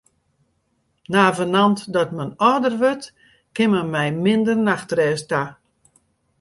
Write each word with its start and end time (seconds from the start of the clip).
Navenant 1.13 1.77
dat 1.93 2.09
men 2.17 2.31
âlder 2.49 2.75
wurdt, 2.81 3.07
kin 3.55 3.69
men 3.73 3.87
mei 3.95 4.09
minder 4.25 4.57
nachtrêst 4.67 5.25
ta. 5.29 5.43